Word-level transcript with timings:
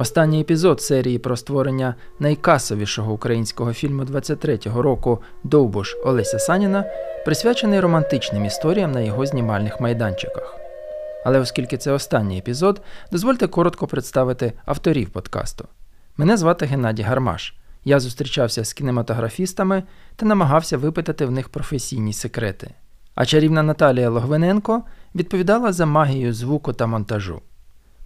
Останній 0.00 0.40
епізод 0.40 0.82
серії 0.82 1.18
про 1.18 1.36
створення 1.36 1.94
найкасовішого 2.18 3.12
українського 3.12 3.72
фільму 3.72 4.02
23-го 4.02 4.82
року 4.82 5.22
Довбуш 5.44 5.96
Олеся 6.04 6.38
Саніна 6.38 6.84
присвячений 7.24 7.80
романтичним 7.80 8.44
історіям 8.44 8.92
на 8.92 9.00
його 9.00 9.26
знімальних 9.26 9.80
майданчиках. 9.80 10.56
Але 11.24 11.38
оскільки 11.38 11.76
це 11.76 11.92
останній 11.92 12.38
епізод, 12.38 12.82
дозвольте 13.12 13.46
коротко 13.46 13.86
представити 13.86 14.52
авторів 14.64 15.10
подкасту. 15.10 15.68
Мене 16.16 16.36
звати 16.36 16.66
Геннадій 16.66 17.02
Гармаш. 17.02 17.54
Я 17.84 18.00
зустрічався 18.00 18.64
з 18.64 18.72
кінематографістами 18.72 19.82
та 20.16 20.26
намагався 20.26 20.78
випитати 20.78 21.26
в 21.26 21.30
них 21.30 21.48
професійні 21.48 22.12
секрети. 22.12 22.70
А 23.14 23.26
чарівна 23.26 23.62
Наталія 23.62 24.10
Логвиненко 24.10 24.82
відповідала 25.14 25.72
за 25.72 25.86
магію 25.86 26.34
звуку 26.34 26.72
та 26.72 26.86
монтажу. 26.86 27.40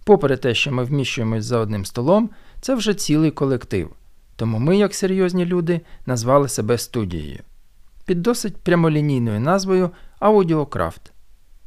Попри 0.03 0.37
те, 0.37 0.53
що 0.53 0.71
ми 0.71 0.83
вміщуємось 0.83 1.45
за 1.45 1.57
одним 1.57 1.85
столом, 1.85 2.29
це 2.61 2.75
вже 2.75 2.93
цілий 2.93 3.31
колектив. 3.31 3.89
Тому 4.35 4.59
ми, 4.59 4.77
як 4.77 4.95
серйозні 4.95 5.45
люди, 5.45 5.81
назвали 6.05 6.47
себе 6.47 6.77
студією. 6.77 7.39
Під 8.05 8.21
досить 8.21 8.57
прямолінійною 8.57 9.39
назвою 9.39 9.89
Аудіокрафт. 10.19 11.11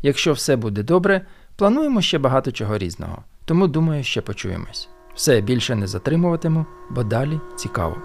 Якщо 0.03 0.33
все 0.33 0.57
буде 0.57 0.83
добре, 0.83 1.27
плануємо 1.57 2.01
ще 2.01 2.19
багато 2.19 2.53
чого 2.53 2.79
різного, 2.79 3.25
тому 3.45 3.67
думаю, 3.67 4.05
ще 4.05 4.21
почуємось. 4.21 4.89
Все 5.15 5.41
більше 5.41 5.75
не 5.75 5.87
затримуватиму, 5.87 6.67
бо 6.91 7.03
далі 7.05 7.41
цікаво. 7.57 7.97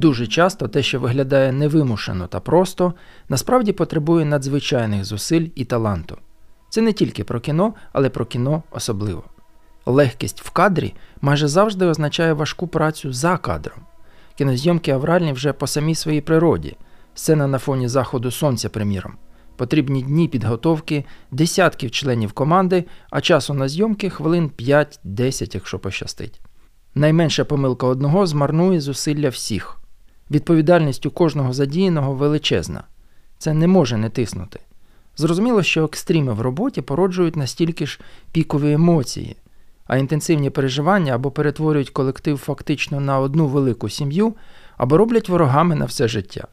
Дуже 0.00 0.26
часто 0.26 0.68
те, 0.68 0.82
що 0.82 1.00
виглядає 1.00 1.52
невимушено 1.52 2.26
та 2.26 2.40
просто, 2.40 2.94
насправді 3.28 3.72
потребує 3.72 4.24
надзвичайних 4.24 5.04
зусиль 5.04 5.46
і 5.54 5.64
таланту. 5.64 6.16
Це 6.70 6.80
не 6.80 6.92
тільки 6.92 7.24
про 7.24 7.40
кіно, 7.40 7.74
але 7.92 8.10
про 8.10 8.26
кіно 8.26 8.62
особливо. 8.70 9.24
Легкість 9.86 10.42
в 10.42 10.50
кадрі 10.50 10.94
майже 11.20 11.48
завжди 11.48 11.86
означає 11.86 12.32
важку 12.32 12.66
працю 12.66 13.12
за 13.12 13.36
кадром. 13.36 13.78
Кінозйомки 14.38 14.90
авральні 14.90 15.32
вже 15.32 15.52
по 15.52 15.66
самій 15.66 15.94
своїй 15.94 16.20
природі, 16.20 16.76
сцена 17.14 17.46
на 17.46 17.58
фоні 17.58 17.88
заходу 17.88 18.30
сонця, 18.30 18.68
приміром. 18.68 19.16
Потрібні 19.56 20.02
дні 20.02 20.28
підготовки, 20.28 21.04
десятків 21.30 21.90
членів 21.90 22.32
команди, 22.32 22.84
а 23.10 23.20
часу 23.20 23.54
на 23.54 23.68
зйомки 23.68 24.10
хвилин 24.10 24.50
5-10, 24.58 25.50
якщо 25.54 25.78
пощастить. 25.78 26.40
Найменша 26.94 27.44
помилка 27.44 27.86
одного 27.86 28.26
змарнує 28.26 28.80
зусилля 28.80 29.28
всіх. 29.28 29.79
Відповідальність 30.30 31.06
у 31.06 31.10
кожного 31.10 31.52
задіяного 31.52 32.12
величезна. 32.12 32.84
Це 33.38 33.54
не 33.54 33.66
може 33.66 33.96
не 33.96 34.10
тиснути. 34.10 34.60
Зрозуміло, 35.16 35.62
що 35.62 35.84
екстріми 35.84 36.32
в 36.32 36.40
роботі 36.40 36.82
породжують 36.82 37.36
настільки 37.36 37.86
ж 37.86 38.00
пікові 38.32 38.72
емоції, 38.72 39.36
а 39.86 39.96
інтенсивні 39.96 40.50
переживання 40.50 41.14
або 41.14 41.30
перетворюють 41.30 41.90
колектив 41.90 42.38
фактично 42.38 43.00
на 43.00 43.18
одну 43.18 43.46
велику 43.46 43.88
сім'ю, 43.88 44.34
або 44.76 44.96
роблять 44.96 45.28
ворогами 45.28 45.74
на 45.74 45.84
все 45.84 46.08
життя. 46.08 46.46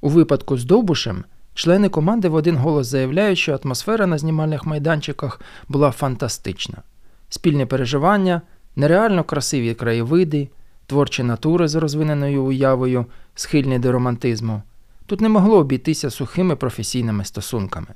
У 0.00 0.08
випадку 0.08 0.58
з 0.58 0.64
Довбушем 0.64 1.24
члени 1.54 1.88
команди 1.88 2.28
в 2.28 2.34
один 2.34 2.56
голос 2.56 2.86
заявляють, 2.86 3.38
що 3.38 3.58
атмосфера 3.64 4.06
на 4.06 4.18
знімальних 4.18 4.66
майданчиках 4.66 5.40
була 5.68 5.90
фантастична. 5.90 6.82
Спільне 7.28 7.66
переживання, 7.66 8.42
нереально 8.76 9.24
красиві 9.24 9.74
краєвиди, 9.74 10.48
творчі 10.90 11.22
натури 11.22 11.68
з 11.68 11.74
розвиненою 11.74 12.44
уявою, 12.44 13.06
схильні 13.34 13.78
до 13.78 13.92
романтизму. 13.92 14.62
Тут 15.06 15.20
не 15.20 15.28
могло 15.28 15.56
обійтися 15.56 16.10
сухими 16.10 16.56
професійними 16.56 17.24
стосунками. 17.24 17.86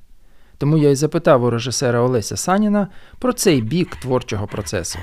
Тому 0.59 0.79
я 0.79 0.91
й 0.91 0.95
запитав 0.95 1.45
у 1.45 1.51
режисера 1.51 2.01
Олеся 2.01 2.37
Саніна 2.37 2.89
про 3.19 3.33
цей 3.33 3.63
бік 3.63 3.97
творчого 3.97 4.47
процесу. 4.47 4.99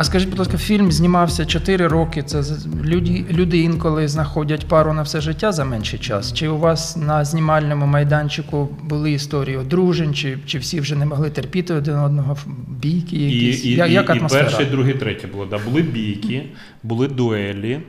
А 0.00 0.04
скажіть, 0.04 0.28
будь 0.28 0.38
ласка, 0.38 0.58
фільм 0.58 0.92
знімався 0.92 1.46
4 1.46 1.88
роки. 1.88 2.22
Це 2.22 2.42
люди 2.84 3.24
люди 3.30 3.58
інколи 3.58 4.08
знаходять 4.08 4.66
пару 4.68 4.92
на 4.92 5.02
все 5.02 5.20
життя 5.20 5.52
за 5.52 5.64
менший 5.64 5.98
час. 5.98 6.32
Чи 6.32 6.48
у 6.48 6.58
вас 6.58 6.96
на 6.96 7.24
знімальному 7.24 7.86
майданчику 7.86 8.68
були 8.82 9.12
історії 9.12 9.56
одружень, 9.56 10.14
чи 10.14 10.38
чи 10.46 10.58
всі 10.58 10.80
вже 10.80 10.96
не 10.96 11.06
могли 11.06 11.30
терпіти 11.30 11.74
один 11.74 11.96
одного 11.96 12.36
бійки? 12.68 13.16
Якісь? 13.16 13.64
І, 13.64 13.70
і, 13.70 13.74
Як 13.74 14.10
атмосфера? 14.10 14.48
І 14.48 14.50
перше, 14.50 14.70
друге, 14.70 14.92
третє 14.92 15.26
було. 15.26 15.46
Да. 15.46 15.58
Були 15.58 15.82
бійки, 15.82 16.42
були 16.82 17.08
дуелі 17.08 17.80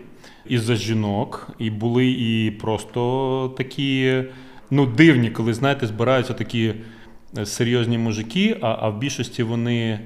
із-за 0.47 0.75
жінок, 0.75 1.49
і 1.59 1.69
були 1.69 2.07
і 2.07 2.51
просто 2.51 3.53
такі 3.57 4.23
ну, 4.71 4.85
дивні, 4.85 5.29
коли 5.29 5.53
знаєте, 5.53 5.87
збираються 5.87 6.33
такі 6.33 6.73
е, 7.37 7.45
серйозні 7.45 7.97
мужики, 7.97 8.57
а, 8.61 8.77
а 8.79 8.89
в 8.89 8.99
більшості 8.99 9.43
вони. 9.43 9.99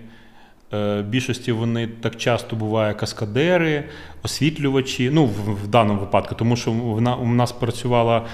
Е, 0.73 1.01
більшості 1.01 1.51
вони 1.51 1.87
так 1.87 2.15
часто 2.15 2.55
буває 2.55 2.93
каскадери, 2.93 3.83
освітлювачі. 4.23 5.09
Ну, 5.13 5.25
в, 5.25 5.63
в 5.63 5.67
даному 5.67 5.99
випадку, 5.99 6.35
тому 6.35 6.55
що 6.55 6.71
в, 6.71 7.21
у 7.21 7.27
нас 7.27 7.51
працювала 7.51 8.25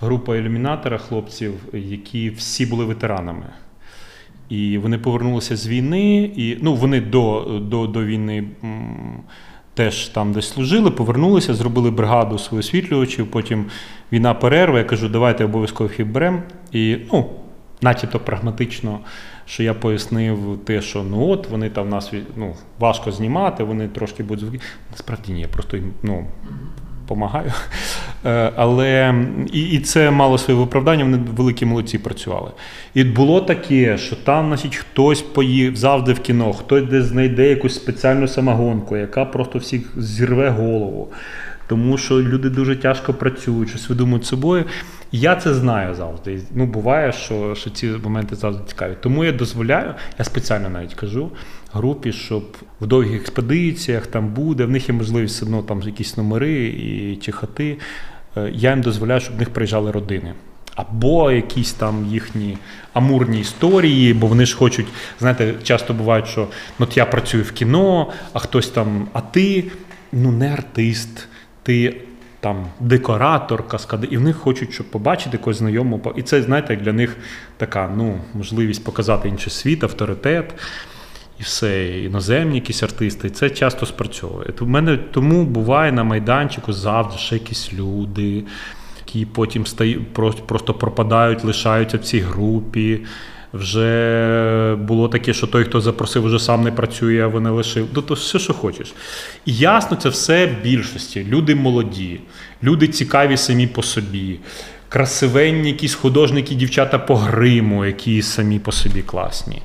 група 0.00 0.36
ілюмінатора 0.36 0.98
хлопців, 0.98 1.52
які 1.72 2.30
всі 2.30 2.66
були 2.66 2.84
ветеранами. 2.84 3.46
І 4.48 4.78
вони 4.78 4.98
повернулися 4.98 5.56
з 5.56 5.68
війни, 5.68 6.30
і 6.36 6.58
ну, 6.62 6.74
вони 6.74 7.00
до 7.00 7.42
до, 7.62 7.86
до 7.86 8.04
війни 8.04 8.44
теж 9.74 10.08
там 10.08 10.32
десь 10.32 10.48
служили, 10.48 10.90
повернулися, 10.90 11.54
зробили 11.54 11.90
бригаду 11.90 12.38
свою 12.38 12.60
освітлювачів. 12.60 13.30
Потім 13.30 13.64
війна 14.12 14.34
перерва. 14.34 14.78
Я 14.78 14.84
кажу, 14.84 15.08
давайте 15.08 15.44
обов'язково 15.44 15.90
їх 15.98 16.08
беремо. 16.08 16.42
І 16.72 16.96
ну, 17.12 17.30
начебто 17.82 18.20
прагматично 18.20 18.98
що 19.46 19.62
я 19.62 19.74
пояснив 19.74 20.58
те, 20.64 20.80
що 20.82 21.02
ну 21.02 21.28
от 21.28 21.50
вони 21.50 21.70
там 21.70 21.88
нас 21.88 22.12
ну, 22.36 22.54
важко 22.78 23.12
знімати, 23.12 23.64
вони 23.64 23.88
трошки 23.88 24.22
будуть 24.22 24.44
звуки. 24.44 24.60
Насправді 24.90 25.32
ні, 25.32 25.40
я 25.40 25.48
просто 25.48 25.78
ну, 26.02 26.26
допомагаю. 27.06 27.52
Е, 28.24 28.52
але 28.56 29.14
і 29.52 29.60
і 29.70 29.78
це 29.78 30.10
мало 30.10 30.38
своє 30.38 30.60
виправдання, 30.60 31.04
вони 31.04 31.18
великі 31.36 31.66
молодці 31.66 31.98
працювали. 31.98 32.50
І 32.94 33.04
було 33.04 33.40
таке, 33.40 33.98
що 33.98 34.16
там 34.16 34.46
значить, 34.46 34.76
хтось 34.76 35.22
поїв 35.22 35.76
завжди 35.76 36.12
в 36.12 36.20
кіно, 36.20 36.52
хтось 36.52 36.84
десь 36.84 37.04
знайде 37.04 37.48
якусь 37.48 37.74
спеціальну 37.74 38.28
самогонку, 38.28 38.96
яка 38.96 39.24
просто 39.24 39.58
всіх 39.58 40.02
зірве 40.02 40.48
голову. 40.48 41.08
Тому 41.68 41.98
що 41.98 42.22
люди 42.22 42.50
дуже 42.50 42.76
тяжко 42.76 43.14
працюють, 43.14 43.68
щось 43.68 43.88
видумують 43.88 44.26
собою. 44.26 44.64
Я 45.12 45.36
це 45.36 45.54
знаю 45.54 45.94
завжди. 45.94 46.40
Ну, 46.54 46.66
буває, 46.66 47.12
що 47.12 47.54
що 47.54 47.70
ці 47.70 47.86
моменти 47.88 48.36
завжди 48.36 48.62
цікаві. 48.66 48.92
Тому 49.00 49.24
я 49.24 49.32
дозволяю, 49.32 49.94
я 50.18 50.24
спеціально 50.24 50.68
навіть 50.68 50.94
кажу 50.94 51.30
групі, 51.72 52.12
щоб 52.12 52.56
в 52.80 52.86
довгих 52.86 53.20
експедиціях 53.20 54.06
там 54.06 54.28
буде, 54.28 54.64
в 54.64 54.70
них 54.70 54.88
є 54.88 54.94
можливість 54.94 55.42
одно 55.42 55.62
там 55.62 55.82
якісь 55.82 56.16
номери 56.16 56.64
і 56.64 57.16
чи 57.16 57.32
хати. 57.32 57.78
Е, 58.36 58.50
я 58.54 58.70
їм 58.70 58.80
дозволяю, 58.80 59.20
щоб 59.20 59.36
в 59.36 59.38
них 59.38 59.50
приїжджали 59.50 59.90
родини. 59.90 60.34
Або 60.74 61.30
якісь 61.30 61.72
там 61.72 62.06
їхні 62.06 62.58
амурні 62.92 63.40
історії, 63.40 64.14
бо 64.14 64.26
вони 64.26 64.46
ж 64.46 64.56
хочуть, 64.56 64.86
знаєте, 65.20 65.54
часто 65.62 65.94
буває, 65.94 66.26
що 66.26 66.48
ну, 66.78 66.86
от 66.86 66.96
я 66.96 67.06
працюю 67.06 67.44
в 67.44 67.52
кіно, 67.52 68.12
а 68.32 68.38
хтось 68.38 68.68
там, 68.68 69.08
а 69.12 69.20
ти 69.20 69.64
ну 70.12 70.32
не 70.32 70.52
артист, 70.52 71.28
ти 71.66 71.96
там 72.40 72.66
декоратор, 72.80 73.68
каскади, 73.68 74.08
і 74.10 74.16
в 74.16 74.20
них 74.20 74.36
хочуть, 74.36 74.72
щоб 74.72 74.90
побачити 74.90 75.30
якогось 75.32 75.56
знайомого. 75.56 76.14
І 76.16 76.22
це, 76.22 76.42
знаєте, 76.42 76.76
для 76.76 76.92
них 76.92 77.16
така 77.56 77.90
ну, 77.96 78.18
можливість 78.34 78.84
показати 78.84 79.28
інший 79.28 79.52
світ, 79.52 79.84
авторитет. 79.84 80.54
І 81.40 81.42
все, 81.42 81.98
іноземні 81.98 82.54
якісь 82.54 82.82
артисти, 82.82 83.28
і 83.28 83.30
це 83.30 83.50
часто 83.50 83.86
спрацьовує. 83.86 84.48
У 84.60 84.66
мене 84.66 84.96
тому 84.96 85.44
буває 85.44 85.92
на 85.92 86.04
майданчику 86.04 86.72
завжди 86.72 87.18
ще 87.18 87.34
якісь 87.34 87.72
люди, 87.72 88.44
які 88.98 89.26
потім 89.26 89.66
стають, 89.66 90.12
просто 90.46 90.74
пропадають, 90.74 91.44
лишаються 91.44 91.96
в 91.96 92.00
цій 92.00 92.20
групі. 92.20 93.00
Вже 93.56 94.76
було 94.80 95.08
таке, 95.08 95.34
що 95.34 95.46
той, 95.46 95.64
хто 95.64 95.80
запросив, 95.80 96.24
вже 96.24 96.38
сам 96.38 96.64
не 96.64 96.72
працює, 96.72 97.20
а 97.24 97.26
вони 97.26 97.50
лишив. 97.50 97.86
Ну, 97.94 98.02
то 98.02 98.14
все, 98.14 98.38
що 98.38 98.54
хочеш. 98.54 98.94
І 99.46 99.54
ясно, 99.54 99.96
це 99.96 100.08
все 100.08 100.56
більшості. 100.62 101.26
Люди 101.28 101.54
молоді, 101.54 102.20
люди 102.62 102.88
цікаві 102.88 103.36
самі 103.36 103.66
по 103.66 103.82
собі, 103.82 104.38
красивенні, 104.88 105.68
якісь 105.68 105.94
художники, 105.94 106.54
дівчата 106.54 106.98
по 106.98 107.16
гриму, 107.16 107.84
які 107.84 108.22
самі 108.22 108.58
по 108.58 108.72
собі 108.72 109.02
класні. 109.02 109.62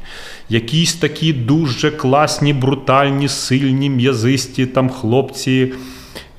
Якісь 0.50 0.94
такі 0.94 1.34
дуже 1.34 1.92
класні, 1.92 2.54
брутальні, 2.54 3.28
сильні, 3.28 3.90
м'язисті 3.90 4.66
там 4.66 4.90
хлопці. 4.90 5.74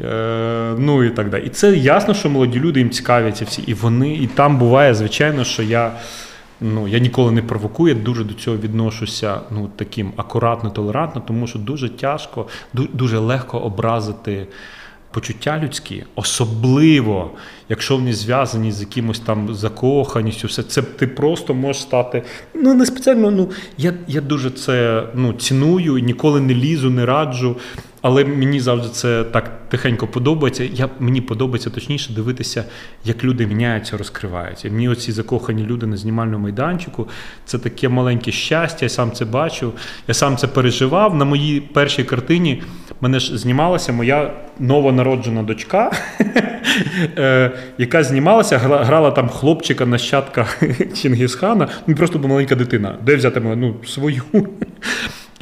Е, 0.01 0.75
Ну 0.79 1.05
і 1.05 1.11
так 1.11 1.31
далі. 1.31 1.43
І 1.47 1.49
це 1.49 1.77
ясно, 1.77 2.15
що 2.15 2.31
молоді 2.31 2.61
люди 2.61 2.81
їм 2.81 2.91
цікавляться 2.91 3.45
всі. 3.45 3.63
І 3.67 3.75
вони, 3.75 4.15
і 4.15 4.27
там 4.27 4.59
буває, 4.59 4.95
звичайно, 4.95 5.45
що 5.45 5.63
я 5.63 5.93
ну 6.62 6.88
я 6.88 6.99
ніколи 6.99 7.32
не 7.32 7.43
провокую, 7.43 7.94
дуже 7.94 8.25
до 8.25 8.35
цього 8.35 8.56
відношуся 8.56 9.41
ну 9.50 9.70
таким 9.76 10.12
акуратно, 10.17 10.70
толерантно, 10.70 11.23
тому 11.26 11.47
що 11.47 11.59
дуже 11.59 11.88
тяжко, 11.88 12.47
дуже 12.73 13.19
легко 13.19 13.59
образити. 13.59 14.47
Почуття 15.11 15.61
людські, 15.62 16.05
особливо, 16.14 17.31
якщо 17.69 17.97
вони 17.97 18.12
зв'язані 18.12 18.73
з 18.73 18.81
якимось 18.81 19.20
там 19.20 19.55
закоханістю, 19.55 20.49
все 20.49 20.62
це 20.62 20.82
ти 20.82 21.06
просто 21.06 21.55
можеш 21.55 21.82
стати. 21.82 22.23
Ну 22.55 22.75
не 22.75 22.87
спеціально. 22.87 23.31
Ну 23.31 23.50
я 23.79 23.94
я 24.08 24.20
дуже 24.20 24.50
це 24.50 25.06
ну, 25.15 25.32
ціную, 25.32 25.99
ніколи 25.99 26.41
не 26.41 26.55
лізу, 26.55 26.91
не 26.91 27.06
раджу. 27.06 27.56
Але 28.03 28.25
мені 28.25 28.61
завжди 28.61 28.89
це 28.89 29.25
так 29.25 29.51
тихенько 29.69 30.07
подобається. 30.07 30.65
Я, 30.73 30.89
Мені 30.99 31.21
подобається 31.21 31.71
точніше 31.71 32.13
дивитися, 32.13 32.65
як 33.05 33.25
люди 33.25 33.47
міняються, 33.47 33.97
розкриваються. 33.97 34.71
Мені 34.71 34.89
оці 34.89 35.13
закохані 35.13 35.65
люди 35.65 35.87
на 35.87 35.97
знімальному 35.97 36.43
майданчику 36.43 37.09
це 37.45 37.59
таке 37.59 37.89
маленьке 37.89 38.33
щастя, 38.33 38.79
я 38.85 38.89
сам 38.89 39.13
це 39.13 39.25
бачу, 39.25 39.73
я 40.09 40.15
сам 40.15 40.37
це 40.37 40.47
переживав. 40.47 41.15
На 41.15 41.25
моїй 41.25 41.61
першій 41.61 42.05
картині 42.05 42.63
мене 43.01 43.21
ж 43.21 43.39
знімалася 43.39 43.93
моя 43.93 44.35
новонароджена 44.59 45.43
дочка, 45.43 45.93
е, 47.19 47.51
яка 47.79 48.05
знімалася, 48.05 48.59
грала 48.59 49.11
там 49.11 49.29
хлопчика 49.29 49.87
нащадка 49.87 50.47
Чингісхана. 51.03 51.69
Ну 51.87 51.95
просто 51.95 52.19
маленька 52.19 52.55
дитина. 52.55 52.99
Де 53.03 53.17
взяти 53.17 53.41
ну, 53.41 53.77
свою? 53.85 54.23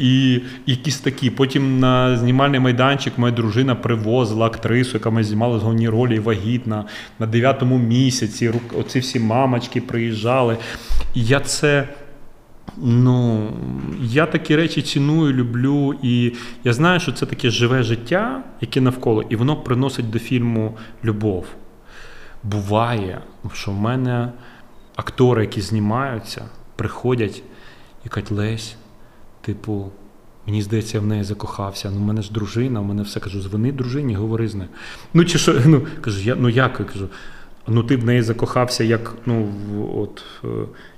І 0.00 0.40
якісь 0.66 0.98
такі. 1.00 1.30
Потім 1.30 1.78
на 1.80 2.16
знімальний 2.16 2.60
майданчик 2.60 3.18
моя 3.18 3.32
дружина 3.32 3.74
привозила 3.74 4.46
актрису, 4.46 4.90
яка 4.94 5.10
ми 5.10 5.24
знімали 5.24 5.58
з 5.58 5.62
головні 5.62 5.88
ролі 5.88 6.18
вагітна 6.18 6.84
на 7.18 7.26
дев'ятому 7.26 7.78
місяці. 7.78 8.52
Оці 8.78 9.00
всі 9.00 9.20
мамочки 9.20 9.80
приїжджали. 9.80 10.56
І 11.14 11.24
я 11.24 11.40
це. 11.40 11.88
Ну, 12.76 13.48
я 14.02 14.26
такі 14.26 14.56
речі 14.56 14.82
ціную, 14.82 15.32
люблю, 15.32 15.94
і 16.02 16.32
я 16.64 16.72
знаю, 16.72 17.00
що 17.00 17.12
це 17.12 17.26
таке 17.26 17.50
живе 17.50 17.82
життя, 17.82 18.42
яке 18.60 18.80
навколо, 18.80 19.22
і 19.22 19.36
воно 19.36 19.56
приносить 19.56 20.10
до 20.10 20.18
фільму 20.18 20.76
любов. 21.04 21.46
Буває, 22.42 23.20
що 23.52 23.70
в 23.70 23.80
мене 23.80 24.32
актори, 24.96 25.42
які 25.42 25.60
знімаються, 25.60 26.44
приходять 26.76 27.42
і 28.04 28.08
кажуть, 28.08 28.30
Лесь, 28.30 28.76
Типу, 29.40 29.90
мені 30.46 30.62
здається, 30.62 30.98
я 30.98 31.00
в 31.02 31.06
неї 31.06 31.24
закохався. 31.24 31.90
Ну, 31.90 31.96
в 31.96 32.00
мене 32.00 32.22
ж 32.22 32.32
дружина, 32.32 32.80
у 32.80 32.84
мене 32.84 33.02
все 33.02 33.20
кажу, 33.20 33.40
звини 33.40 33.72
дружині, 33.72 34.14
говори 34.14 34.48
з 34.48 34.54
нею. 34.54 34.70
Ну, 35.14 35.24
чи 35.24 35.38
що, 35.38 35.60
ну, 35.66 35.86
кажу, 36.00 36.20
я, 36.20 36.34
ну 36.34 36.48
як? 36.48 36.76
Я 36.80 36.84
кажу, 36.84 37.08
ну 37.66 37.82
ти 37.82 37.96
в 37.96 38.04
неї 38.04 38.22
закохався, 38.22 38.84
як, 38.84 39.14
ну, 39.26 39.52
от, 39.96 40.22
е, 40.44 40.48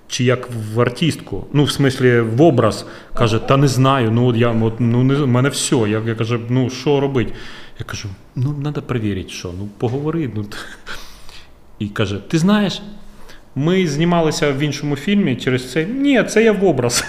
чи 0.08 0.24
як 0.24 0.48
в 0.74 0.80
артистку. 0.80 1.46
Ну, 1.52 1.64
в 1.64 1.70
смислі, 1.70 2.20
в 2.20 2.42
образ. 2.42 2.86
Каже, 3.14 3.38
та 3.38 3.56
не 3.56 3.68
знаю, 3.68 4.10
ну 4.10 4.36
я 4.36 4.50
от, 4.50 4.80
ну, 4.80 5.02
не, 5.02 5.14
в 5.14 5.26
мене 5.26 5.48
все. 5.48 5.76
Я, 5.76 6.02
я 6.06 6.14
кажу, 6.14 6.40
ну 6.48 6.70
що 6.70 7.00
робити? 7.00 7.32
Я 7.78 7.84
кажу, 7.84 8.08
ну 8.36 8.54
треба 8.62 8.80
перевірити, 8.80 9.28
що, 9.28 9.52
ну 9.58 9.68
поговори. 9.78 10.30
Ну. 10.34 10.44
І 11.78 11.88
каже: 11.88 12.18
Ти 12.28 12.38
знаєш, 12.38 12.82
ми 13.54 13.86
знімалися 13.86 14.52
в 14.52 14.58
іншому 14.58 14.96
фільмі 14.96 15.36
через 15.36 15.72
це. 15.72 15.84
Ні, 15.84 16.24
це 16.24 16.44
я 16.44 16.52
в 16.52 16.64
образ. 16.64 17.04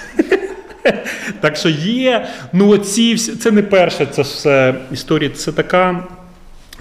Так 1.40 1.56
що 1.56 1.70
є, 1.70 2.28
ну 2.54 2.70
оці 2.70 3.14
всі, 3.14 3.36
це 3.36 3.52
не 3.52 3.62
перше, 3.62 4.06
це 4.06 4.22
все 4.22 4.76
історія. 4.92 5.30
Це 5.30 5.52
така, 5.52 6.08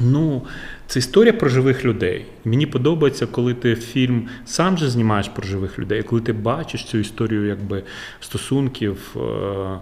ну, 0.01 0.43
це 0.87 0.99
історія 0.99 1.33
про 1.33 1.49
живих 1.49 1.85
людей. 1.85 2.25
Мені 2.45 2.67
подобається, 2.67 3.27
коли 3.27 3.55
ти 3.55 3.75
фільм 3.75 4.29
сам 4.45 4.79
же 4.79 4.91
знімаєш 4.91 5.29
про 5.29 5.47
живих 5.47 5.79
людей, 5.79 6.03
коли 6.03 6.23
ти 6.23 6.33
бачиш 6.33 6.85
цю 6.85 6.99
історію 6.99 7.47
якби 7.47 7.83
стосунків, 8.21 9.17
е- 9.17 9.79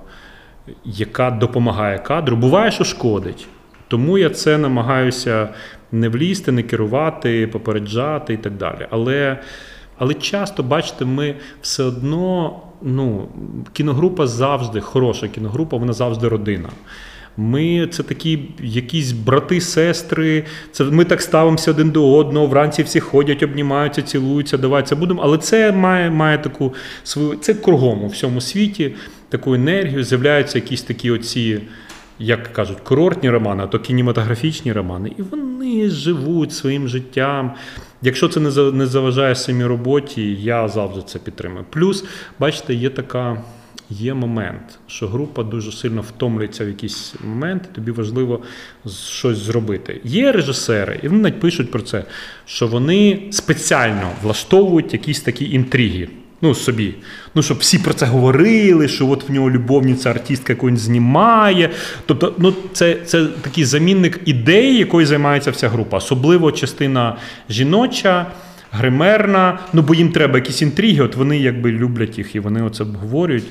яка 0.85 1.31
допомагає 1.31 1.99
кадру. 1.99 2.37
Буває, 2.37 2.71
що 2.71 2.85
шкодить. 2.85 3.47
Тому 3.89 4.19
я 4.19 4.31
це 4.31 4.59
намагаюся 4.59 5.49
не 5.93 6.09
влізти, 6.09 6.53
не 6.53 6.63
керувати, 6.63 7.47
попереджати 7.47 8.35
і 8.35 8.37
так 8.37 8.53
далі. 8.53 8.87
Але 8.91 9.39
але 9.99 10.15
часто, 10.15 10.63
бачите, 10.63 11.05
ми 11.05 11.35
все 11.63 11.83
одно 11.83 12.57
ну, 12.83 13.29
кіногрупа 13.73 14.27
завжди 14.27 14.81
хороша 14.81 15.29
кіногрупа, 15.29 15.77
вона 15.77 15.93
завжди 15.93 16.29
родина. 16.29 16.69
Ми 17.37 17.89
це 17.91 18.03
такі 18.03 18.39
якісь 18.63 19.13
брати, 19.13 19.61
сестри. 19.61 20.45
Це 20.73 20.85
ми 20.85 21.05
так 21.05 21.23
ставимося 21.23 21.71
один 21.71 21.91
до 21.91 22.15
одного. 22.15 22.47
Вранці 22.47 22.83
всі 22.83 23.01
ходять, 23.01 23.43
обнімаються, 23.43 24.03
цілуються, 24.03 24.59
давай 24.59 24.85
будемо. 24.93 25.23
Але 25.23 25.39
це 25.39 25.73
має 25.73 26.11
має 26.11 26.39
таку 26.39 26.75
свою 27.05 27.35
це 27.35 27.55
кругом 27.55 28.05
у 28.05 28.07
всьому 28.07 28.41
світі, 28.41 28.95
таку 29.29 29.55
енергію. 29.55 30.05
З'являються 30.05 30.59
якісь 30.59 30.83
такі 30.83 31.11
оці, 31.11 31.61
як 32.19 32.53
кажуть, 32.53 32.81
курортні 32.81 33.31
романи, 33.31 33.63
а 33.63 33.67
то 33.67 33.79
кінематографічні 33.79 34.73
романи, 34.73 35.13
і 35.19 35.23
вони 35.23 35.89
живуть 35.89 36.53
своїм 36.53 36.89
життям. 36.89 37.53
Якщо 38.03 38.29
це 38.29 38.41
не 38.73 38.87
заважає 38.87 39.35
самій 39.35 39.65
роботі, 39.65 40.35
я 40.35 40.69
завжди 40.69 41.03
це 41.07 41.19
підтримую. 41.19 41.65
Плюс, 41.71 42.05
бачите, 42.39 42.75
є 42.75 42.91
така. 42.91 43.43
Є 43.93 44.15
момент, 44.15 44.79
що 44.87 45.09
група 45.09 45.43
дуже 45.43 45.73
сильно 45.73 46.03
втомлюється 46.03 46.65
в 46.65 46.69
якийсь 46.69 47.15
момент, 47.25 47.73
тобі 47.73 47.91
важливо 47.91 48.43
щось 49.09 49.39
зробити. 49.39 50.01
Є 50.05 50.33
режисери, 50.33 51.01
і 51.03 51.09
вони 51.09 51.23
навіть 51.23 51.41
пишуть 51.41 51.71
про 51.71 51.83
це, 51.83 52.05
що 52.45 52.67
вони 52.67 53.29
спеціально 53.31 54.11
влаштовують 54.23 54.93
якісь 54.93 55.21
такі 55.21 55.55
інтриги 55.55 56.09
ну, 56.43 56.55
собі. 56.55 56.95
Ну, 57.35 57.43
щоб 57.43 57.59
всі 57.59 57.79
про 57.79 57.95
це 57.95 58.07
говорили, 58.07 58.89
що 58.89 59.09
от 59.09 59.29
в 59.29 59.33
нього 59.33 59.51
любовниця 59.51 60.11
артистка 60.11 60.53
якусь 60.53 60.81
знімає. 60.81 61.71
Тобто, 62.07 62.35
ну, 62.39 62.55
це 62.73 62.95
це 62.95 63.27
такий 63.27 63.65
замінник 63.65 64.21
ідеї, 64.25 64.79
якою 64.79 65.07
займається 65.07 65.51
вся 65.51 65.69
група. 65.69 65.97
Особливо 65.97 66.53
частина 66.53 67.17
жіноча, 67.51 68.27
гримерна, 68.73 69.59
ну 69.73 69.83
бо 69.83 69.95
їм 69.95 70.13
треба 70.13 70.39
якісь 70.39 70.63
інтриги, 70.63 71.03
от 71.03 71.17
вони 71.17 71.39
якби 71.39 71.73
люблять 71.73 72.19
їх 72.19 72.35
і 72.35 72.41
вони 72.41 72.63
оце 72.63 72.83
обговорюють. 72.83 73.45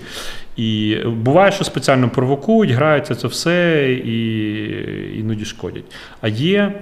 І 0.58 0.98
буває, 1.06 1.52
що 1.52 1.64
спеціально 1.64 2.10
провокують, 2.10 2.72
граються 2.72 3.16
це 3.16 3.28
все 3.28 3.90
і 4.06 5.20
іноді 5.20 5.46
шкодять. 5.46 5.84
А 6.22 6.28
є, 6.28 6.82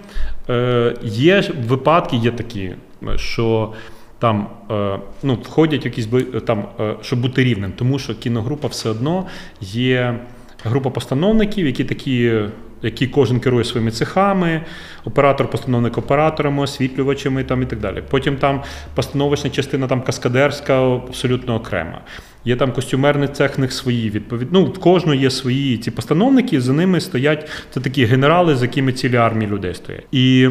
е, 0.50 0.95
є 1.04 1.44
випадки, 1.68 2.18
є 2.18 2.31
такі, 2.31 2.71
що 3.15 3.74
там 4.19 4.47
е, 4.71 4.99
ну, 5.23 5.33
входять 5.44 5.85
якісь 5.85 6.07
там, 6.45 6.65
е, 6.80 6.95
щоб 7.01 7.21
бути 7.21 7.44
рівним, 7.44 7.73
тому 7.75 7.99
що 7.99 8.15
кіногрупа 8.15 8.68
все 8.68 8.89
одно 8.89 9.25
є 9.61 10.19
група 10.63 10.89
постановників, 10.89 11.65
які 11.65 11.83
такі. 11.83 12.42
Які 12.81 13.07
кожен 13.07 13.39
керує 13.39 13.63
своїми 13.63 13.92
цехами, 13.92 14.61
оператор, 15.06 15.49
постановник 15.49 15.97
операторами, 15.97 16.63
освітлювачами 16.63 17.44
там 17.44 17.61
і 17.61 17.65
так 17.65 17.80
далі. 17.80 18.03
Потім 18.09 18.35
там 18.35 18.63
постановочна 18.95 19.49
частина 19.49 19.87
там 19.87 20.01
каскадерська, 20.01 20.81
абсолютно 20.83 21.56
окрема. 21.56 22.01
Є 22.45 22.56
там 22.56 22.71
костюмерний 22.71 23.27
цех, 23.27 23.71
свої 23.73 24.09
відповідь. 24.09 24.47
Ну, 24.51 24.65
в 24.65 24.80
кожного 24.80 25.15
є 25.15 25.30
свої 25.30 25.77
ці 25.77 25.92
постановники, 25.92 26.61
за 26.61 26.73
ними 26.73 27.01
стоять 27.01 27.49
це 27.73 27.80
такі 27.80 28.06
генерали, 28.06 28.56
з 28.56 28.61
якими 28.61 28.94
цілі 28.94 29.15
армії 29.15 29.51
людей 29.51 29.73
стоять. 29.73 30.06
І 30.11 30.49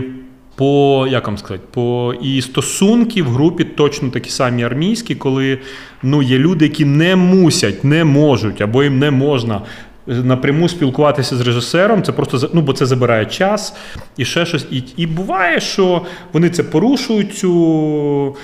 по 0.57 1.07
як 1.11 1.27
вам 1.27 1.39
сказати, 1.39 1.65
по 1.71 2.15
і 2.23 2.43
стосунки 2.43 3.23
в 3.23 3.29
групі 3.29 3.65
точно 3.65 4.11
такі 4.11 4.31
самі 4.31 4.65
армійські, 4.65 5.15
коли 5.15 5.59
ну, 6.03 6.23
є 6.23 6.39
люди, 6.39 6.65
які 6.65 6.85
не 6.85 7.17
мусять, 7.17 7.85
не 7.85 8.05
можуть 8.05 8.61
або 8.61 8.83
їм 8.83 8.99
не 8.99 9.11
можна. 9.11 9.63
Напряму 10.07 10.69
спілкуватися 10.69 11.37
з 11.37 11.41
режисером, 11.41 12.03
це 12.03 12.13
просто 12.13 12.51
ну, 12.55 12.61
бо 12.61 12.73
це 12.73 12.87
забирає 12.87 13.27
час 13.27 13.75
і 14.17 14.25
ще 14.25 14.47
щось. 14.47 14.67
І 14.71 14.83
і 14.97 15.07
буває, 15.07 15.61
що 15.61 16.03
вони 16.33 16.51
це 16.51 16.63
порушують 16.63 17.35
цю 17.39 18.37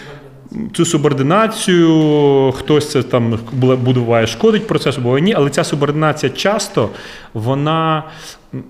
цю 0.73 0.85
субординацію, 0.85 2.52
хтось 2.56 2.90
це 2.90 3.02
там 3.02 3.38
буває 3.52 4.26
шкодить 4.26 4.66
процесу, 4.66 5.00
буває 5.00 5.23
ні, 5.23 5.35
але 5.35 5.50
ця 5.50 5.64
субординація 5.64 6.32
часто 6.32 6.88
вона 7.35 8.04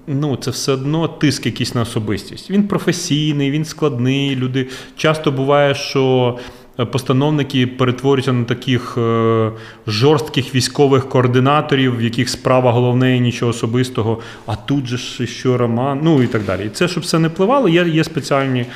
ну, 0.07 0.37
це 0.37 0.51
все 0.51 0.73
одно 0.73 1.09
тиск 1.09 1.47
якийсь 1.47 1.75
на 1.75 1.81
особистість. 1.81 2.51
Він 2.51 2.69
професійний, 2.69 3.51
він 3.51 3.65
складний. 3.65 4.37
Люди 4.37 4.69
часто 4.97 5.33
буває, 5.33 5.75
що. 5.75 6.39
Е, 6.79 6.85
постановники 6.85 7.67
перетворюються 7.67 8.33
на 8.33 8.45
таких 8.45 8.99
е, 8.99 9.51
жорстких 9.87 10.55
військових 10.55 11.09
координаторів, 11.09 11.97
в 11.97 12.03
яких 12.03 12.29
справа 12.29 12.73
головне 12.73 13.17
і 13.17 13.21
нічого 13.21 13.51
особистого, 13.51 14.21
а 14.47 14.57
тут 14.57 14.87
же 14.87 14.97
ж 14.97 15.27
що 15.27 15.59
роман, 15.59 16.01
ну 16.03 16.23
і 16.23 16.27
так 16.27 16.45
далі. 16.45 16.67
І 16.67 16.69
це, 16.69 16.89
щоб 16.89 17.03
все 17.03 17.19
не 17.19 17.29
впливало, 17.29 17.69
є 17.69 17.89
є 17.89 18.05
спеціальні, 18.05 18.67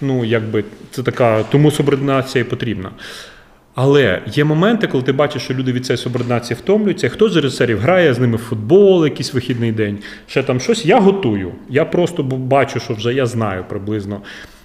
ну 0.00 0.24
якби 0.24 0.64
це 0.90 1.02
така, 1.02 1.42
тому 1.42 1.70
субординація 1.70 2.44
і 2.44 2.48
потрібна. 2.48 2.90
Але 3.74 4.22
є 4.26 4.44
моменти, 4.44 4.86
коли 4.86 5.04
ти 5.04 5.12
бачиш, 5.12 5.42
що 5.42 5.54
люди 5.54 5.72
від 5.72 5.86
цієї 5.86 5.98
субординації 5.98 6.56
втомлюються, 6.62 7.08
хтось 7.08 7.32
з 7.32 7.36
режисерів 7.36 7.80
грає 7.80 8.14
з 8.14 8.18
ними 8.18 8.36
в 8.36 8.40
футбол, 8.40 9.04
якийсь 9.04 9.34
вихідний 9.34 9.72
день, 9.72 9.98
ще 10.26 10.42
там 10.42 10.60
щось. 10.60 10.86
Я 10.86 11.00
готую. 11.00 11.52
Я 11.68 11.84
просто 11.84 12.22
бачу, 12.22 12.80
що 12.80 12.94
вже 12.94 13.14
я 13.14 13.26
знаю 13.26 13.64
приблизно, 13.68 14.20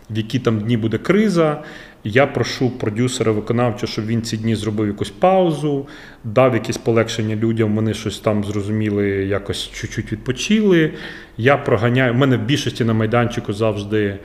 в 0.10 0.18
які 0.18 0.40
там 0.40 0.60
дні 0.60 0.78
буде 0.78 0.98
криза. 0.98 1.64
Я 2.04 2.28
прошу 2.28 2.70
продюсера 2.70 3.32
виконавча, 3.32 3.88
щоб 3.88 4.06
він 4.06 4.22
ці 4.22 4.38
дні 4.38 4.56
зробив 4.56 4.88
якусь 4.88 5.10
паузу, 5.10 5.88
дав 6.24 6.54
якесь 6.54 6.78
полегшення 6.78 7.36
людям. 7.36 7.76
Вони 7.76 7.94
щось 7.94 8.20
там 8.20 8.44
зрозуміли, 8.44 9.08
якось 9.10 9.72
чуть-чуть 9.74 10.12
відпочили. 10.12 10.94
Я 11.38 11.58
проганяю. 11.58 12.14
У 12.14 12.18
мене 12.18 12.38
в 12.38 12.42
більшості 12.42 12.84
на 12.84 12.94
майданчику 12.94 13.54
завжди 13.54 14.20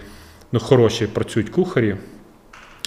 ну, 0.53 0.61
хороші 0.61 1.07
працюють 1.07 1.49
кухарі 1.49 1.97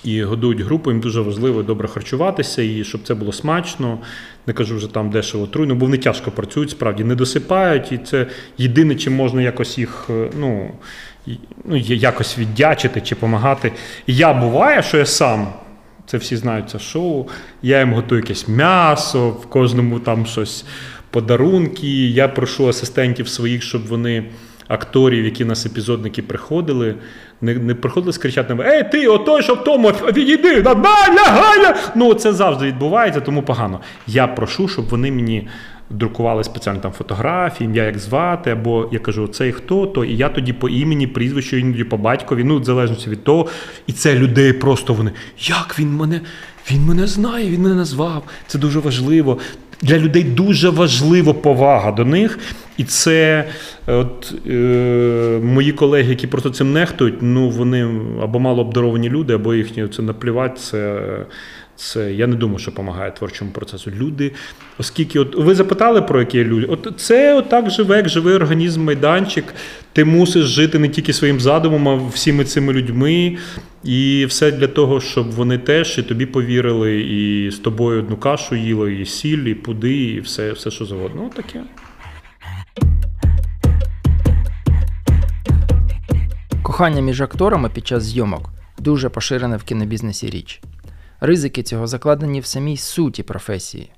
і 0.04 0.24
годують 0.24 0.62
групу. 0.62 0.92
Їм 0.92 1.00
дуже 1.00 1.22
важливо 1.22 1.64
добре 1.64 1.88
харчуватися 1.88 2.62
і 2.62 2.84
щоб 2.84 3.02
це 3.04 3.14
було 3.14 3.32
смачно. 3.32 4.00
Не 4.48 4.54
кажу 4.54 4.76
вже 4.76 4.94
там 4.94 5.10
дешево 5.10 5.48
труйно, 5.48 5.76
бо 5.76 5.86
вони 5.86 5.98
тяжко 5.98 6.32
працюють, 6.32 6.70
справді 6.70 7.04
не 7.04 7.16
досипають, 7.16 7.92
і 7.92 7.98
це 7.98 8.28
єдине, 8.58 8.96
чим 8.96 9.16
можна 9.16 9.42
якось 9.42 9.78
їх 9.78 10.06
е, 10.10 10.30
ну, 10.40 10.72
ну, 11.66 11.78
якось 11.78 12.38
віддячити 12.38 13.02
чи 13.02 13.16
допомагати. 13.16 13.72
І 14.08 14.16
я 14.16 14.34
буває, 14.34 14.84
що 14.84 14.98
я 14.98 15.06
сам. 15.06 15.48
Це 16.06 16.18
всі 16.18 16.36
знають 16.36 16.70
це 16.70 16.80
шоу. 16.80 17.26
Я 17.62 17.80
їм 17.80 17.94
готую 17.94 18.22
якесь 18.22 18.48
м'ясо, 18.48 19.30
в 19.30 19.46
кожному 19.46 20.00
там 20.00 20.26
щось 20.26 20.66
подарунки. 21.10 22.08
Я 22.08 22.28
прошу 22.28 22.68
асистентів 22.68 23.28
своїх, 23.28 23.64
щоб 23.64 23.88
вони 23.88 24.24
акторів, 24.70 25.26
які 25.26 25.46
нас 25.46 25.66
епізодники 25.66 26.22
приходили, 26.22 26.96
не 27.42 27.54
не 27.56 27.76
приходили 27.76 28.14
з 28.14 28.18
кричати, 28.18 28.58
Ей, 28.66 28.92
ти, 28.92 29.08
отой, 29.08 29.44
що 29.44 29.54
в 29.54 29.64
тому, 29.64 29.90
відійди, 29.90 30.62
лягай! 30.62 31.76
Ну, 31.96 32.14
це 32.14 32.34
завжди 32.34 32.66
відбувається, 32.66 33.22
тому 33.22 33.42
погано. 33.42 33.80
Я 34.08 34.28
прошу, 34.28 34.68
щоб 34.68 34.90
вони 34.90 35.12
мені 35.12 35.48
друкували 35.90 36.44
спеціально 36.44 36.80
там 36.80 36.92
фотографії, 36.92 37.66
ім'я 37.66 37.84
як 37.84 38.00
звати, 38.00 38.52
або 38.52 38.90
я 38.92 39.00
кажу, 39.00 39.28
цей 39.28 39.52
хто, 39.52 39.88
то 39.88 40.06
і 40.06 40.16
я 40.16 40.30
тоді 40.30 40.54
по 40.54 40.70
імені, 40.70 41.08
прізвищу, 41.08 41.58
іноді 41.58 41.84
по 41.84 41.98
батькові, 41.98 42.44
ну, 42.44 42.60
в 42.60 42.64
залежності 42.64 43.10
від 43.10 43.24
того. 43.24 43.48
І 43.88 43.94
це 43.94 44.16
людей 44.16 44.54
просто 44.54 44.94
вони. 44.94 45.12
Як 45.40 45.80
він 45.80 45.96
мене? 45.96 46.22
Він 46.72 46.86
мене 46.86 47.08
знає, 47.08 47.50
він 47.50 47.62
мене 47.62 47.76
назвав. 47.76 48.24
Це 48.48 48.60
дуже 48.60 48.80
важливо. 48.80 49.38
Для 49.82 49.98
людей 49.98 50.24
дуже 50.24 50.70
важлива 50.70 51.34
повага 51.34 51.92
до 51.92 52.06
них. 52.06 52.40
І 52.78 52.84
це 52.84 53.46
от 53.88 54.34
е, 54.48 55.40
мої 55.44 55.72
колеги, 55.72 56.10
які 56.10 56.28
просто 56.28 56.50
цим 56.50 56.74
нехтують, 56.74 57.22
ну 57.22 57.50
вони 57.50 57.90
або 58.22 58.40
мало 58.40 58.62
обдаровані 58.62 59.10
люди, 59.10 59.34
або 59.34 59.54
їхні 59.54 59.88
це 59.88 60.02
наплівати. 60.02 60.60
Це 60.60 61.02
це 61.80 62.14
я 62.14 62.28
не 62.28 62.36
думаю, 62.36 62.60
що 62.60 62.72
допомагає 62.72 63.12
творчому 63.12 63.52
процесу. 63.52 63.92
Люди, 63.92 64.32
оскільки 64.78 65.20
от 65.20 65.36
ви 65.36 65.56
запитали 65.56 66.02
про 66.02 66.20
які 66.20 66.44
люди, 66.44 66.66
от 66.66 66.94
це 66.98 67.36
отак 67.36 67.70
живе, 67.70 67.98
як 67.98 68.10
живий 68.10 68.36
організм, 68.36 68.84
майданчик. 68.84 69.54
Ти 69.94 70.06
мусиш 70.06 70.46
жити 70.46 70.80
не 70.80 70.90
тільки 70.90 71.14
своїм 71.14 71.40
задумом, 71.40 71.90
а 71.90 71.96
всіми 71.96 72.46
цими 72.46 72.74
людьми. 72.74 73.38
І 73.84 74.26
все 74.26 74.52
для 74.52 74.68
того, 74.68 75.02
щоб 75.02 75.32
вони 75.32 75.58
теж 75.58 75.98
і 75.98 76.04
тобі 76.04 76.26
повірили, 76.26 77.02
і 77.02 77.52
з 77.52 77.60
тобою 77.60 78.00
одну 78.00 78.18
кашу 78.18 78.56
їли, 78.56 78.96
і 78.96 79.06
сіль, 79.06 79.46
і 79.46 79.54
пуди, 79.54 79.96
і 79.96 80.20
все, 80.20 80.52
все 80.52 80.72
що 80.72 80.86
завгодно. 80.86 81.26
От 81.26 81.34
таке. 81.34 81.62
Кохання 86.64 87.02
між 87.02 87.22
акторами 87.22 87.70
під 87.70 87.88
час 87.88 88.04
зйомок 88.04 88.50
дуже 88.80 89.10
поширена 89.10 89.58
в 89.58 89.64
кінобізнесі 89.64 90.30
річ. 90.30 90.62
Ризики 91.22 91.64
цього 91.64 91.88
закладені 91.88 92.40
в 92.40 92.46
самій 92.46 92.78
суті 92.78 93.24
професії. 93.24 93.92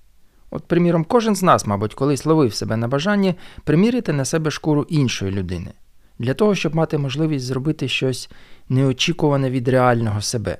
От, 0.51 0.65
приміром, 0.65 1.03
кожен 1.03 1.35
з 1.35 1.43
нас, 1.43 1.65
мабуть, 1.65 1.93
колись 1.93 2.25
ловив 2.25 2.53
себе 2.53 2.77
на 2.77 2.87
бажанні 2.87 3.35
примірити 3.63 4.13
на 4.13 4.25
себе 4.25 4.51
шкуру 4.51 4.85
іншої 4.89 5.31
людини, 5.31 5.71
для 6.19 6.33
того, 6.33 6.55
щоб 6.55 6.75
мати 6.75 6.97
можливість 6.97 7.45
зробити 7.45 7.87
щось 7.87 8.29
неочікуване 8.69 9.49
від 9.49 9.67
реального 9.67 10.21
себе. 10.21 10.57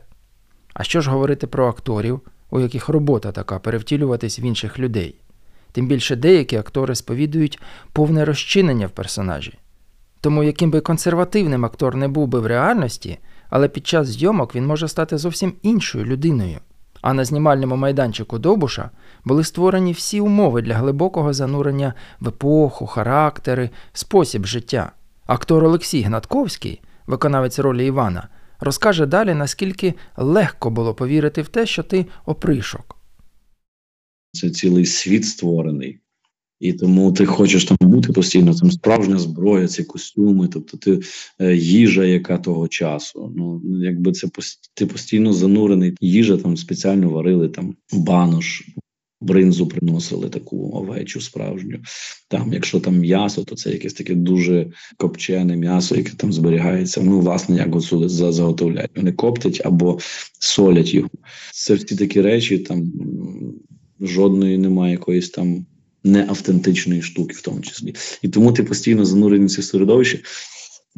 А 0.74 0.84
що 0.84 1.02
ж 1.02 1.10
говорити 1.10 1.48
про 1.48 1.68
акторів, 1.68 2.22
у 2.50 2.60
яких 2.60 2.90
робота 2.90 3.32
така 3.32 3.60
перевтілюватись 3.60 4.40
в 4.40 4.42
інших 4.42 4.80
людей? 4.80 5.16
Тим 5.72 5.88
більше 5.88 6.16
деякі 6.16 6.56
актори 6.56 6.96
сповідують 6.96 7.60
повне 7.94 8.26
розчинення 8.26 8.88
в 8.88 8.92
персонажі. 8.92 9.58
Тому, 10.22 10.44
яким 10.44 10.72
би 10.72 10.82
консервативним 10.82 11.66
актор 11.66 11.96
не 11.96 12.08
був 12.08 12.28
би 12.28 12.40
в 12.40 12.46
реальності, 12.46 13.20
але 13.52 13.68
під 13.68 13.88
час 13.88 14.08
зйомок 14.08 14.56
він 14.56 14.66
може 14.66 14.88
стати 14.88 15.18
зовсім 15.18 15.54
іншою 15.62 16.06
людиною. 16.06 16.60
А 17.02 17.14
на 17.14 17.26
знімальному 17.26 17.76
майданчику 17.76 18.40
Довбуша 18.40 18.90
були 19.26 19.44
створені 19.44 19.94
всі 19.94 20.22
умови 20.22 20.62
для 20.62 20.76
глибокого 20.76 21.34
занурення 21.34 21.94
в 22.20 22.28
епоху, 22.28 22.86
характери, 22.86 23.70
спосіб 23.94 24.46
життя. 24.46 24.92
Актор 25.26 25.64
Олексій 25.64 26.02
Гнатковський, 26.02 26.82
виконавець 27.08 27.60
ролі 27.60 27.86
Івана, 27.86 28.28
розкаже 28.60 29.06
далі, 29.06 29.34
наскільки 29.34 29.94
легко 30.18 30.70
було 30.70 30.94
повірити 30.94 31.42
в 31.42 31.48
те, 31.48 31.66
що 31.66 31.84
ти 31.84 32.06
опришок. 32.26 32.96
Це 34.32 34.50
цілий 34.50 34.86
світ 34.86 35.26
створений. 35.26 36.00
І 36.62 36.74
тому 36.74 37.12
ти 37.12 37.26
хочеш 37.26 37.66
там 37.66 37.78
бути 37.82 38.14
постійно, 38.14 38.56
там 38.56 38.72
справжня 38.72 39.20
зброя, 39.20 39.68
ці 39.68 39.84
костюми, 39.84 40.48
тобто 40.54 40.78
ти 40.78 41.00
е, 41.40 41.56
їжа, 41.56 42.06
яка 42.06 42.38
того 42.38 42.68
часу. 42.68 43.34
Ну 43.36 43.62
якби 43.84 44.12
це 44.12 44.28
ти 44.74 44.86
постійно 44.86 45.34
занурений. 45.34 45.98
Їжа 46.02 46.38
там 46.38 46.58
спеціально 46.58 47.10
варили 47.10 47.50
там 47.50 47.76
банош, 47.94 48.64
бринзу 49.22 49.68
приносили 49.68 50.30
таку 50.30 50.72
овечу 50.74 51.22
справжню. 51.22 51.80
Там, 52.28 52.54
якщо 52.54 52.80
там 52.80 52.98
м'ясо, 52.98 53.44
то 53.44 53.56
це 53.56 53.72
якесь 53.72 53.94
таке 53.94 54.16
дуже 54.16 54.72
копчене 54.98 55.56
м'ясо, 55.56 55.96
яке 55.96 56.12
там 56.18 56.34
зберігається. 56.34 57.02
Ну, 57.04 57.20
власне, 57.20 57.58
як 57.58 57.76
от 57.76 58.10
заготовляють. 58.12 58.92
Вони 58.96 59.12
коптять 59.12 59.62
або 59.66 60.00
солять 60.40 60.94
його. 60.94 61.10
Це 61.54 61.74
всі 61.74 61.96
такі 61.96 62.22
речі, 62.22 62.58
там 62.60 62.92
жодної 64.00 64.58
немає 64.58 64.92
якоїсь 64.92 65.30
там 65.30 65.66
неавтентичної 66.04 67.02
штуки, 67.02 67.34
в 67.34 67.42
тому 67.42 67.62
числі. 67.62 67.96
І 68.22 68.30
тому 68.30 68.54
ти 68.54 68.64
постійно 68.64 69.06
занурений 69.06 69.48
в 69.48 69.52
це 69.52 69.62
середовище. 69.62 70.20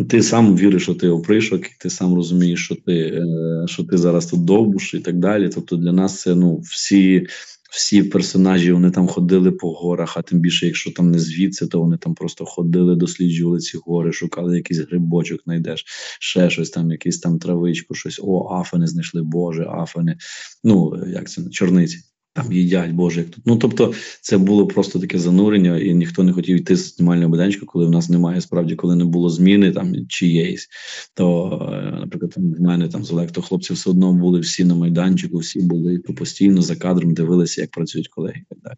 Ти 0.10 0.24
сам 0.24 0.58
віриш, 0.58 0.84
що 0.84 0.94
ти 0.94 1.10
опришок, 1.10 1.62
ти 1.80 1.90
сам 1.90 2.16
розумієш, 2.16 2.66
що 2.66 2.76
ти 2.76 2.94
е, 2.94 3.24
що 3.68 3.84
ти 3.84 3.98
зараз 3.98 4.26
тут 4.26 4.46
довбуш 4.46 4.94
і 4.94 5.00
так 5.00 5.20
далі. 5.20 5.50
Тобто 5.50 5.76
для 5.76 5.92
нас 5.92 6.22
це 6.22 6.36
ну 6.36 6.58
всі 6.58 7.28
всі 7.74 8.04
персонажі 8.04 8.72
вони 8.72 8.92
там 8.92 9.08
ходили 9.08 9.52
по 9.52 9.74
горах, 9.74 10.18
а 10.18 10.22
тим 10.22 10.40
більше, 10.40 10.66
якщо 10.66 10.92
там 10.92 11.12
не 11.12 11.20
звідси, 11.20 11.68
то 11.68 11.80
вони 11.80 11.98
там 11.98 12.16
просто 12.16 12.46
ходили, 12.46 12.96
досліджували 12.96 13.60
ці 13.60 13.78
гори, 13.78 14.12
шукали 14.12 14.56
якийсь 14.56 14.80
грибочок, 14.80 15.42
знайдеш, 15.44 15.86
ще 16.20 16.50
щось 16.50 16.70
там, 16.70 16.92
якийсь 16.92 17.20
там 17.20 17.40
травичку, 17.40 17.96
щось. 17.96 18.20
О, 18.24 18.58
афани 18.62 18.88
знайшли, 18.88 19.22
Боже, 19.24 19.68
афани. 19.70 20.18
Ну 20.64 21.04
як 21.08 21.30
це 21.30 21.50
чорниці 21.50 22.00
там 22.34 22.54
їдять, 22.54 22.92
Боже, 22.92 23.20
як 23.20 23.30
тут. 23.30 23.44
Ну 23.46 23.58
тобто, 23.58 23.94
це 24.22 24.38
було 24.38 24.68
просто 24.68 25.00
таке 25.00 25.20
занурення, 25.20 25.78
і 25.78 25.94
ніхто 25.94 26.24
не 26.24 26.34
хотів 26.34 26.58
йти 26.58 26.76
з 26.76 26.96
знімального 26.96 27.30
будинку, 27.30 27.66
коли 27.66 27.86
в 27.86 27.92
нас 27.92 28.10
немає 28.10 28.42
справді, 28.42 28.76
коли 28.76 28.96
не 28.96 29.06
було 29.06 29.30
зміни 29.30 29.72
там 29.72 30.08
чиєїсь. 30.08 30.70
То, 31.14 31.60
е, 31.74 32.00
наприклад, 32.00 32.34
в 32.38 32.62
мене 32.62 32.88
там 32.88 33.04
з 33.04 33.12
Олекто 33.12 33.42
хлопці 33.42 33.74
все 33.74 33.90
одно 33.90 34.14
були 34.14 34.40
всі 34.40 34.66
на 34.66 34.76
майданчику, 34.76 35.38
всі 35.38 35.62
були 35.62 36.00
постійно 36.00 36.62
за 36.62 36.76
кадром 36.76 37.14
дивилися, 37.14 37.62
як 37.62 37.72
працюють 37.72 38.08
колеги 38.08 38.42
і 38.42 38.46
так 38.50 38.60
далі. 38.64 38.76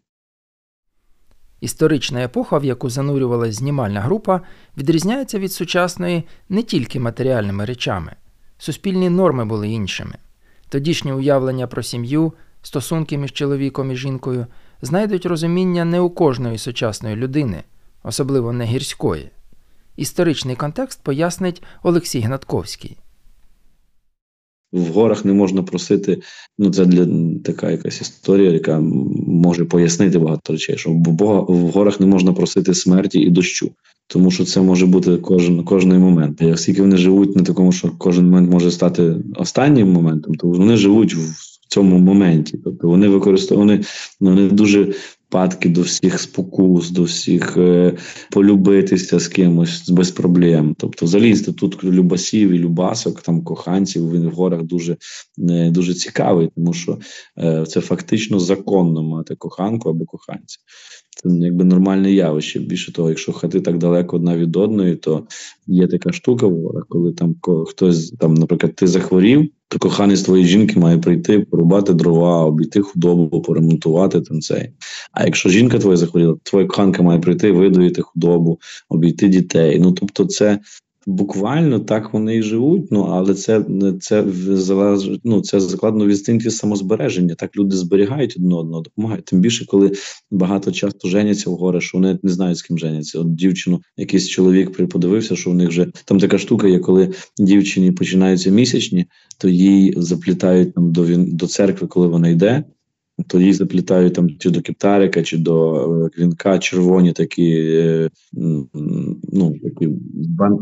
Історична 1.60 2.24
епоха, 2.24 2.58
в 2.58 2.64
яку 2.64 2.90
занурювалася 2.90 3.52
знімальна 3.52 4.00
група, 4.00 4.40
відрізняється 4.78 5.38
від 5.38 5.52
сучасної 5.52 6.24
не 6.48 6.62
тільки 6.62 7.00
матеріальними 7.00 7.64
речами. 7.64 8.12
Суспільні 8.58 9.10
норми 9.10 9.44
були 9.44 9.68
іншими. 9.68 10.14
Тодішнє 10.68 11.14
уявлення 11.14 11.66
про 11.66 11.82
сім'ю, 11.82 12.32
стосунки 12.66 13.18
між 13.18 13.32
чоловіком 13.32 13.92
і 13.92 13.96
жінкою 13.96 14.46
знайдуть 14.82 15.26
розуміння 15.26 15.84
не 15.84 16.00
у 16.00 16.10
кожної 16.10 16.58
сучасної 16.58 17.16
людини, 17.16 17.62
особливо 18.04 18.52
не 18.52 18.64
гірської. 18.64 19.30
Історичний 19.96 20.56
контекст 20.56 21.02
пояснить 21.02 21.62
Олексій 21.82 22.20
Гнатковський. 22.20 22.96
В 24.72 24.86
горах 24.86 25.24
не 25.24 25.32
можна 25.32 25.62
просити, 25.62 26.22
ну 26.58 26.70
це 26.70 26.86
для 26.86 27.06
така 27.44 27.70
якась 27.70 28.00
історія, 28.00 28.50
яка 28.50 28.80
може 29.26 29.64
пояснити 29.64 30.18
багато 30.18 30.52
речей, 30.52 30.78
що 30.78 30.90
Бога 30.90 31.40
в 31.40 31.70
горах 31.70 32.00
не 32.00 32.06
можна 32.06 32.32
просити 32.32 32.74
смерті 32.74 33.20
і 33.20 33.30
дощу, 33.30 33.70
тому 34.06 34.30
що 34.30 34.44
це 34.44 34.60
може 34.60 34.86
бути 34.86 35.16
кожен 35.16 35.64
кожний 35.64 35.98
момент. 35.98 36.42
І 36.42 36.46
оскільки 36.46 36.82
вони 36.82 36.96
живуть 36.96 37.36
на 37.36 37.42
такому, 37.42 37.72
що 37.72 37.92
кожен 37.98 38.24
момент 38.24 38.50
може 38.50 38.70
стати 38.70 39.16
останнім 39.36 39.92
моментом, 39.92 40.34
то 40.34 40.48
вони 40.48 40.76
живуть 40.76 41.14
в 41.14 41.55
цьому 41.68 41.98
моменті. 41.98 42.58
Тобто 42.64 42.88
вони 42.88 43.08
використовувані 43.08 43.80
ну, 44.20 44.30
вони 44.30 44.48
дуже 44.48 44.94
падки 45.28 45.68
до 45.68 45.80
всіх 45.80 46.20
спокус, 46.20 46.90
до 46.90 47.02
всіх 47.02 47.56
е, 47.56 47.96
полюбитися 48.30 49.18
з 49.18 49.28
кимось 49.28 49.90
без 49.90 50.10
проблем. 50.10 50.74
Тобто, 50.78 51.06
взагалі 51.06 51.30
інститут 51.30 51.84
любасів 51.84 52.50
і 52.50 52.58
любасок, 52.58 53.22
там 53.22 53.44
коханців 53.44 54.12
він 54.12 54.28
в 54.28 54.32
горах 54.32 54.62
дуже 54.62 54.96
е, 55.50 55.70
дуже 55.70 55.94
цікавий, 55.94 56.48
тому 56.56 56.72
що 56.72 56.98
е, 57.38 57.64
це 57.68 57.80
фактично 57.80 58.40
законно 58.40 59.02
мати 59.02 59.34
коханку 59.34 59.88
або 59.88 60.04
коханця. 60.04 60.58
Це 61.16 61.28
якби 61.28 61.64
нормальне 61.64 62.12
явище. 62.12 62.58
Більше 62.58 62.92
того, 62.92 63.08
якщо 63.08 63.32
хати 63.32 63.60
так 63.60 63.78
далеко 63.78 64.16
одна 64.16 64.36
від 64.36 64.56
одної, 64.56 64.96
то 64.96 65.26
є 65.66 65.86
така 65.86 66.12
штука 66.12 66.46
в 66.46 66.62
горах, 66.62 66.86
коли 66.88 67.12
там 67.12 67.36
хтось 67.66 68.10
там, 68.10 68.34
наприклад, 68.34 68.74
ти 68.74 68.86
захворів 68.86 69.50
то 69.68 69.78
коханець 69.78 70.22
твоєї 70.22 70.48
жінки 70.48 70.80
має 70.80 70.98
прийти, 70.98 71.40
порубати 71.40 71.94
дрова, 71.94 72.44
обійти 72.44 72.80
худобу, 72.80 73.42
поремонтувати 73.42 74.20
там 74.20 74.40
цей. 74.40 74.70
А 75.12 75.24
якщо 75.24 75.48
жінка 75.48 75.78
твоя 75.78 75.96
захворіла, 75.96 76.36
твоя 76.42 76.66
коханка 76.66 77.02
має 77.02 77.20
прийти, 77.20 77.52
видоїти 77.52 78.02
худобу, 78.02 78.60
обійти 78.88 79.28
дітей. 79.28 79.78
Ну 79.80 79.92
тобто, 79.92 80.24
це 80.24 80.58
буквально 81.06 81.80
так 81.80 82.12
вони 82.12 82.36
і 82.36 82.42
живуть. 82.42 82.92
Ну 82.92 83.00
але 83.00 83.34
це 83.34 83.64
це 84.00 84.24
ну, 85.24 85.40
це 85.40 85.60
закладено 85.60 86.04
в 86.04 86.08
інстинкті 86.08 86.50
самозбереження. 86.50 87.34
Так 87.34 87.56
люди 87.56 87.76
зберігають 87.76 88.34
одне 88.36 88.54
одного, 88.54 88.82
допомагають. 88.82 89.24
Тим 89.24 89.40
більше, 89.40 89.66
коли 89.66 89.92
багато 90.30 90.72
часто 90.72 91.08
женяться 91.08 91.50
в 91.50 91.52
горе, 91.52 91.80
що 91.80 91.98
вони 91.98 92.18
не 92.22 92.30
знають 92.30 92.58
з 92.58 92.62
ким 92.62 92.78
женяться. 92.78 93.20
От 93.20 93.34
дівчину, 93.34 93.80
якийсь 93.96 94.28
чоловік 94.28 94.88
подивився, 94.88 95.36
що 95.36 95.50
в 95.50 95.54
них 95.54 95.68
вже 95.68 95.86
там 96.04 96.18
така 96.18 96.38
штука 96.38 96.68
є, 96.68 96.78
коли 96.78 97.12
дівчині 97.38 97.92
починаються 97.92 98.50
місячні, 98.50 99.06
то 99.38 99.48
їй 99.48 99.94
заплітають 99.96 100.74
там 100.74 100.92
до 100.92 101.06
до 101.16 101.46
церкви, 101.46 101.86
коли 101.86 102.06
вона 102.06 102.28
йде 102.28 102.64
то 103.26 103.40
їх 103.40 103.54
заплітають 103.54 104.14
там 104.14 104.38
чи 104.38 104.50
до 104.50 104.62
кептарика, 104.62 105.22
чи 105.22 105.38
до 105.38 105.74
е, 106.06 106.08
квінка 106.08 106.58
червоні 106.58 107.12
такі 107.12 107.52
е, 107.74 108.10
ну, 109.32 109.54
такі 109.62 109.88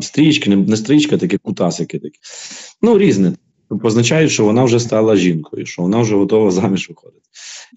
стрічки, 0.01 0.57
не 0.57 0.77
стрічка, 0.77 1.19
такі 1.19 1.39
кутасики 1.39 1.99
такі. 1.99 2.19
Ну, 2.83 2.99
різне. 2.99 3.33
Позначають, 3.83 4.31
що 4.31 4.45
вона 4.45 4.65
вже 4.65 4.81
стала 4.81 5.17
жінкою, 5.17 5.67
що 5.67 5.83
вона 5.83 6.01
вже 6.01 6.17
готова 6.17 6.51
заміж 6.51 6.89
виходити. 6.89 7.21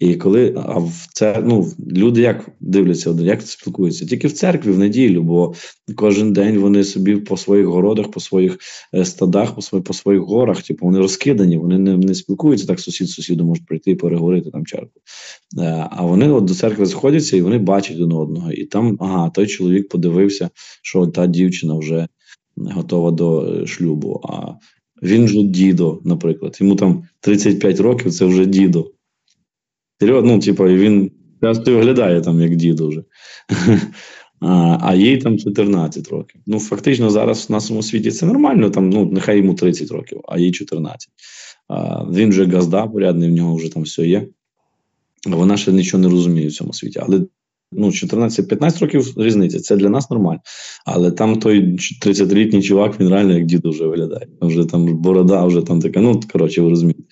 І 0.00 0.14
коли 0.14 0.54
а 0.66 0.78
в 0.78 0.92
це 1.12 1.42
ну 1.46 1.72
люди 1.92 2.20
як 2.20 2.50
дивляться, 2.60 3.16
як 3.20 3.42
спілкуються? 3.42 4.06
Тільки 4.06 4.28
в 4.28 4.32
церкві 4.32 4.70
в 4.70 4.78
неділю, 4.78 5.22
бо 5.22 5.54
кожен 5.96 6.32
день 6.32 6.58
вони 6.58 6.84
собі 6.84 7.16
по 7.16 7.36
своїх 7.36 7.66
городах, 7.66 8.10
по 8.10 8.20
своїх 8.20 8.58
е, 8.94 9.04
стадах, 9.04 9.54
по 9.54 9.62
своїх 9.62 9.84
по 9.84 9.94
своїх 9.94 10.22
горах, 10.22 10.62
типу 10.62 10.86
вони 10.86 10.98
розкидані, 10.98 11.58
вони 11.58 11.78
не 11.78 11.96
не 11.96 12.14
спілкуються 12.14 12.66
так. 12.66 12.80
Сусід 12.80 13.10
сусіду 13.10 13.44
можуть 13.44 13.66
прийти 13.66 13.90
і 13.90 13.94
переговорити 13.94 14.50
там 14.50 14.66
чарку. 14.66 15.00
Е, 15.58 15.88
а 15.90 16.04
вони 16.04 16.28
от 16.28 16.44
до 16.44 16.54
церкви 16.54 16.86
сходяться 16.86 17.36
і 17.36 17.42
вони 17.42 17.58
бачать 17.58 17.96
один 17.96 18.12
одного. 18.12 18.52
І 18.52 18.64
там 18.64 18.96
ага, 19.00 19.30
той 19.30 19.46
чоловік 19.46 19.88
подивився, 19.88 20.50
що 20.82 21.06
та 21.06 21.26
дівчина 21.26 21.78
вже 21.78 22.08
готова 22.56 23.10
до 23.10 23.46
е, 23.46 23.66
шлюбу. 23.66 24.20
А 24.24 24.52
він 25.02 25.28
же 25.28 25.42
дідо, 25.42 26.00
наприклад. 26.04 26.56
Йому 26.60 26.76
там 26.76 27.02
35 27.20 27.80
років, 27.80 28.12
це 28.12 28.24
вже 28.24 28.46
дідо. 28.46 28.90
Ну, 30.00 30.38
типу, 30.38 30.64
він 30.64 31.10
часто 31.42 31.74
виглядає 31.74 32.20
там 32.20 32.40
як 32.40 32.56
дідо 32.56 32.88
вже. 32.88 33.02
А 34.40 34.78
а 34.82 34.94
їй 34.94 35.18
там 35.18 35.38
14 35.38 36.08
років. 36.08 36.40
Ну, 36.46 36.60
фактично, 36.60 37.10
зараз 37.10 37.48
в 37.48 37.52
нашому 37.52 37.82
світі 37.82 38.10
це 38.10 38.26
нормально, 38.26 38.70
там, 38.70 38.90
ну, 38.90 39.10
нехай 39.12 39.36
йому 39.36 39.54
30 39.54 39.90
років, 39.90 40.20
а 40.28 40.38
їй 40.38 40.52
14. 40.52 41.08
А, 41.68 42.04
Він 42.04 42.30
вже 42.30 42.46
газда 42.46 42.86
порядний, 42.86 43.28
в 43.28 43.32
нього 43.32 43.56
вже 43.56 43.72
там 43.72 43.82
все 43.82 44.06
є. 44.06 44.28
Вона 45.26 45.56
ще 45.56 45.72
нічого 45.72 46.02
не 46.02 46.08
розуміє 46.08 46.48
в 46.48 46.52
цьому 46.52 46.72
світі. 46.72 47.00
Але 47.02 47.26
ну, 47.72 47.86
14-15 47.86 48.80
років 48.80 49.12
різниця, 49.16 49.60
це 49.60 49.76
для 49.76 49.88
нас 49.88 50.10
нормально. 50.10 50.40
Але 50.86 51.10
там 51.10 51.38
той 51.38 51.76
30-літній 52.02 52.62
чувак, 52.62 53.00
він 53.00 53.08
реально 53.08 53.32
як 53.32 53.44
дід 53.44 53.66
вже 53.66 53.86
виглядає. 53.86 54.28
Вже 54.40 54.64
там 54.64 54.98
борода, 54.98 55.44
вже 55.44 55.62
там 55.62 55.80
така, 55.80 56.00
ну 56.00 56.20
коротше, 56.32 56.62
ви 56.62 56.68
розумієте. 56.68 57.02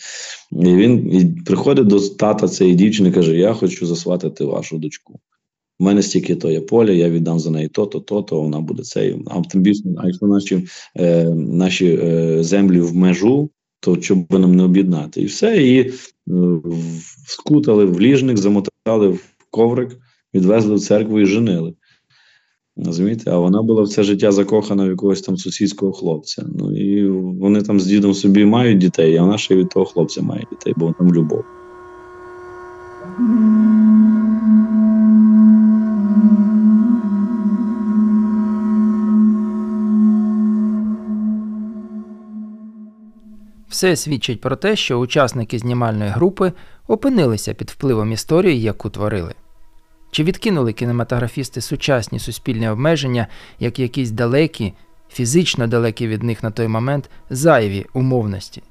І 0.52 0.74
він 0.74 1.12
і 1.12 1.42
приходить 1.46 1.86
до 1.86 2.00
тата 2.00 2.48
цієї 2.48 2.76
дівчини 2.76 3.12
каже: 3.12 3.36
Я 3.36 3.52
хочу 3.52 3.86
засватати 3.86 4.44
вашу 4.44 4.78
дочку. 4.78 5.20
У 5.78 5.84
мене 5.84 6.02
стільки 6.02 6.34
то 6.34 6.50
є 6.50 6.60
поля, 6.60 6.92
я 6.92 7.10
віддам 7.10 7.38
за 7.38 7.50
неї 7.50 7.68
то-то, 7.68 8.00
то-то, 8.00 8.42
вона 8.42 8.60
буде 8.60 8.82
цей. 8.82 9.22
А 9.26 9.40
тим 9.40 9.60
більше, 9.62 9.82
а 9.96 10.06
якщо 10.06 10.26
наші 10.26 10.66
е, 10.96 11.24
наші 11.34 11.98
е, 12.02 12.42
землі 12.42 12.80
в 12.80 12.94
межу, 12.96 13.50
то 13.80 13.96
чому 13.96 14.26
би 14.30 14.38
нам 14.38 14.54
не 14.54 14.62
об'єднати? 14.62 15.22
І 15.22 15.24
все, 15.24 15.62
її 15.62 15.80
е, 15.80 15.92
скутали 17.26 17.84
в 17.84 18.00
ліжник, 18.00 18.38
замотали 18.38 19.08
в 19.08 19.20
коврик 19.50 19.98
відвезли 20.36 20.74
в 20.74 20.80
церкву 20.80 21.20
і 21.20 21.26
женили. 21.26 21.74
Розумієте? 22.76 23.30
А 23.30 23.38
вона 23.38 23.62
була 23.62 23.82
все 23.82 24.02
життя 24.02 24.32
закохана 24.32 24.84
в 24.84 24.88
якогось 24.88 25.22
там 25.22 25.36
сусідського 25.36 25.92
хлопця. 25.92 26.46
Ну 26.58 26.76
і 26.76 27.08
вони 27.08 27.62
там 27.62 27.80
з 27.80 27.86
дідом 27.86 28.14
собі 28.14 28.44
мають 28.44 28.78
дітей, 28.78 29.16
а 29.16 29.22
вона 29.22 29.38
ще 29.38 29.56
від 29.56 29.68
того 29.68 29.86
хлопця 29.86 30.22
має 30.22 30.46
дітей, 30.50 30.74
бо 30.76 30.94
там 30.98 31.14
любов. 31.14 31.44
Все 43.68 43.96
свідчить 43.96 44.40
про 44.40 44.56
те, 44.56 44.76
що 44.76 44.98
учасники 44.98 45.58
знімальної 45.58 46.10
групи 46.10 46.52
опинилися 46.88 47.54
під 47.54 47.70
впливом 47.70 48.12
історії, 48.12 48.62
яку 48.62 48.90
творили. 48.90 49.34
Чи 50.16 50.24
відкинули 50.24 50.72
кінематографісти 50.72 51.60
сучасні 51.60 52.18
суспільні 52.18 52.68
обмеження, 52.68 53.26
як 53.58 53.78
якісь 53.78 54.10
далекі, 54.10 54.72
фізично 55.08 55.66
далекі 55.66 56.08
від 56.08 56.22
них 56.22 56.42
на 56.42 56.50
той 56.50 56.68
момент 56.68 57.10
зайві 57.30 57.86
умовності? 57.92 58.62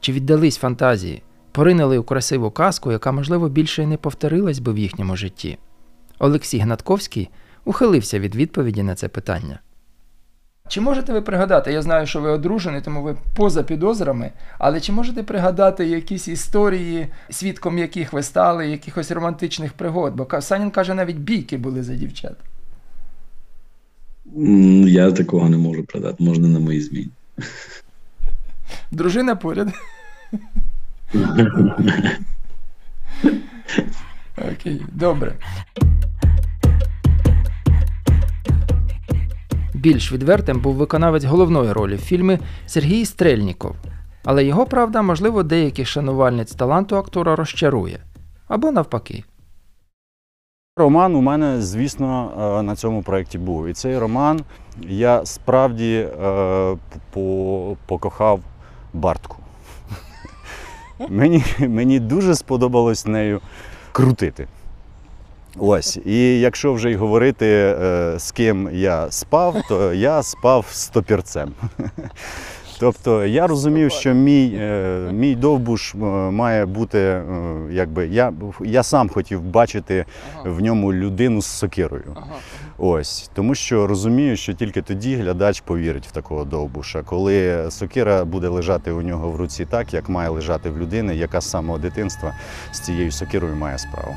Чи 0.00 0.12
віддались 0.12 0.56
фантазії, 0.56 1.22
поринули 1.52 1.98
у 1.98 2.02
красиву 2.02 2.50
казку, 2.50 2.92
яка, 2.92 3.12
можливо, 3.12 3.48
більше 3.48 3.82
й 3.82 3.86
не 3.86 3.96
повторилась 3.96 4.58
би 4.58 4.72
в 4.72 4.78
їхньому 4.78 5.16
житті? 5.16 5.58
Олексій 6.18 6.58
Гнатковський 6.58 7.28
ухилився 7.64 8.18
від 8.18 8.34
відповіді 8.34 8.82
на 8.82 8.94
це 8.94 9.08
питання. 9.08 9.58
Чи 10.68 10.80
можете 10.80 11.12
ви 11.12 11.20
пригадати, 11.20 11.72
я 11.72 11.82
знаю, 11.82 12.06
що 12.06 12.20
ви 12.20 12.30
одружені, 12.30 12.80
тому 12.80 13.02
ви 13.02 13.16
поза 13.34 13.62
підозрами, 13.62 14.30
але 14.58 14.80
чи 14.80 14.92
можете 14.92 15.22
пригадати 15.22 15.86
якісь 15.86 16.28
історії, 16.28 17.08
свідком 17.30 17.78
яких 17.78 18.12
ви 18.12 18.22
стали, 18.22 18.68
якихось 18.68 19.10
романтичних 19.10 19.72
пригод? 19.72 20.14
Бо 20.14 20.40
Санін 20.40 20.70
каже, 20.70 20.94
навіть 20.94 21.16
бійки 21.16 21.56
були 21.56 21.82
за 21.82 21.94
дівчат. 21.94 22.36
Я 24.86 25.12
такого 25.12 25.48
не 25.48 25.56
можу 25.56 25.84
пригадати, 25.84 26.24
можна 26.24 26.48
на 26.48 26.58
моїй 26.58 26.80
зміні. 26.80 27.10
Дружина 28.90 29.36
поряд. 29.36 29.68
Окей, 34.36 34.82
добре. 34.92 35.34
Більш 39.84 40.12
відвертим 40.12 40.60
був 40.60 40.74
виконавець 40.74 41.24
головної 41.24 41.72
ролі 41.72 41.94
в 41.94 42.00
фільмі 42.00 42.38
Сергій 42.66 43.04
Стрельніков. 43.04 43.76
Але 44.24 44.44
його 44.44 44.66
правда, 44.66 45.02
можливо, 45.02 45.42
деяких 45.42 45.88
шанувальниць 45.88 46.54
таланту 46.54 46.96
актора 46.96 47.36
розчарує 47.36 47.98
або 48.48 48.72
навпаки. 48.72 49.24
Роман 50.76 51.14
у 51.14 51.20
мене, 51.20 51.62
звісно, 51.62 52.32
е, 52.58 52.62
на 52.62 52.76
цьому 52.76 53.02
проєкті 53.02 53.38
був. 53.38 53.66
І 53.66 53.72
цей 53.72 53.98
роман 53.98 54.40
я 54.80 55.26
справді 55.26 56.08
е, 56.22 56.76
покохав 57.86 58.40
Бартку. 58.92 59.36
Мені, 61.08 61.44
Мені 61.58 62.00
дуже 62.00 62.34
сподобалось 62.34 63.06
нею 63.06 63.40
крутити. 63.92 64.46
Ось, 65.58 65.98
і 66.04 66.40
якщо 66.40 66.72
вже 66.72 66.90
й 66.90 66.94
говорити, 66.94 67.46
е, 67.46 68.14
з 68.18 68.32
ким 68.32 68.70
я 68.72 69.10
спав, 69.10 69.56
то 69.68 69.94
я 69.94 70.22
спав 70.22 70.66
з 70.70 70.88
топірцем. 70.88 71.52
Тобто 72.80 73.26
я 73.26 73.46
розумів, 73.46 73.90
що 73.90 74.14
мій 74.14 74.56
е, 74.60 75.10
мій 75.12 75.34
довбуш 75.34 75.94
е, 75.94 75.98
має 76.30 76.66
бути, 76.66 77.22
якби 77.70 78.06
я 78.06 78.32
я 78.60 78.82
сам 78.82 79.08
хотів 79.08 79.42
бачити 79.42 80.04
в 80.44 80.60
ньому 80.60 80.92
людину 80.92 81.42
з 81.42 81.46
сокирою. 81.46 82.16
Ось 82.78 83.30
тому, 83.34 83.54
що 83.54 83.86
розумію, 83.86 84.36
що 84.36 84.52
тільки 84.52 84.82
тоді 84.82 85.16
глядач 85.16 85.60
повірить 85.60 86.06
в 86.06 86.10
такого 86.10 86.44
довбуша, 86.44 87.02
коли 87.02 87.66
сокира 87.70 88.24
буде 88.24 88.48
лежати 88.48 88.92
у 88.92 89.02
нього 89.02 89.30
в 89.30 89.36
руці 89.36 89.64
так, 89.64 89.94
як 89.94 90.08
має 90.08 90.28
лежати 90.28 90.70
в 90.70 90.78
людини, 90.78 91.16
яка 91.16 91.40
з 91.40 91.50
самого 91.50 91.78
дитинства 91.78 92.34
з 92.72 92.80
цією 92.80 93.12
сокирою 93.12 93.56
має 93.56 93.78
справу. 93.78 94.14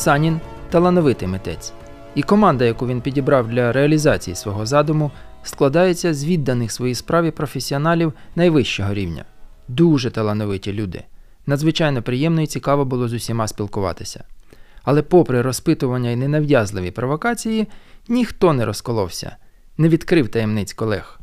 Санін 0.00 0.40
талановитий 0.70 1.28
митець, 1.28 1.72
і 2.14 2.22
команда, 2.22 2.64
яку 2.64 2.86
він 2.86 3.00
підібрав 3.00 3.48
для 3.48 3.72
реалізації 3.72 4.36
свого 4.36 4.66
задуму, 4.66 5.10
складається 5.42 6.14
з 6.14 6.24
відданих 6.24 6.72
своїй 6.72 6.94
справі 6.94 7.30
професіоналів 7.30 8.12
найвищого 8.36 8.94
рівня. 8.94 9.24
Дуже 9.68 10.10
талановиті 10.10 10.72
люди. 10.72 11.04
Надзвичайно 11.46 12.02
приємно 12.02 12.42
і 12.42 12.46
цікаво 12.46 12.84
було 12.84 13.08
з 13.08 13.12
усіма 13.12 13.48
спілкуватися. 13.48 14.24
Але, 14.82 15.02
попри 15.02 15.42
розпитування 15.42 16.10
і 16.10 16.16
ненав'язливі 16.16 16.90
провокації, 16.90 17.68
ніхто 18.08 18.52
не 18.52 18.64
розколовся, 18.64 19.36
не 19.78 19.88
відкрив 19.88 20.28
таємниць 20.28 20.72
колег. 20.72 21.20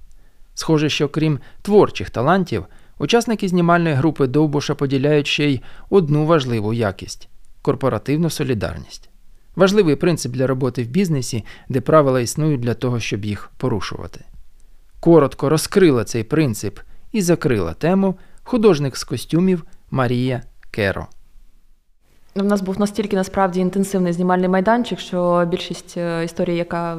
Схоже, 0.53 0.89
що 0.89 1.09
крім 1.09 1.39
творчих 1.61 2.09
талантів, 2.09 2.65
учасники 2.99 3.47
знімальної 3.47 3.95
групи 3.95 4.27
Довбуша 4.27 4.75
поділяють 4.75 5.27
ще 5.27 5.45
й 5.45 5.61
одну 5.89 6.25
важливу 6.25 6.73
якість 6.73 7.29
корпоративну 7.67 8.29
солідарність. 8.29 9.09
Важливий 9.55 9.95
принцип 9.95 10.31
для 10.31 10.47
роботи 10.47 10.83
в 10.83 10.87
бізнесі, 10.87 11.45
де 11.69 11.81
правила 11.81 12.21
існують 12.21 12.61
для 12.61 12.73
того, 12.73 12.99
щоб 12.99 13.25
їх 13.25 13.51
порушувати. 13.57 14.19
Коротко 14.99 15.49
розкрила 15.49 16.03
цей 16.03 16.23
принцип 16.23 16.79
і 17.11 17.21
закрила 17.21 17.73
тему 17.73 18.15
художник 18.43 18.97
з 18.97 19.03
костюмів 19.03 19.63
Марія 19.91 20.43
Керо. 20.71 21.07
У 22.35 22.43
нас 22.43 22.61
був 22.61 22.79
настільки 22.79 23.15
насправді 23.15 23.59
інтенсивний 23.59 24.13
знімальний 24.13 24.49
майданчик, 24.49 24.99
що 24.99 25.47
більшість 25.51 25.97
е, 25.97 26.23
історій, 26.23 26.55
яка 26.55 26.97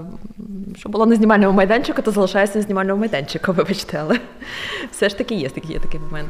що 0.77 0.89
було 0.89 1.07
на 1.07 1.17
знімальному 1.17 1.57
майданчику, 1.57 2.03
то 2.03 2.11
залишається 2.11 2.59
на 2.59 2.65
знімальному 2.65 3.01
майданчику, 3.01 3.53
вибачте, 3.53 3.99
але 4.01 4.21
все 4.93 5.09
ж 5.09 5.19
таки 5.19 5.35
є, 5.35 5.51
є 5.69 5.79
такий 5.81 6.01
момент. 6.01 6.29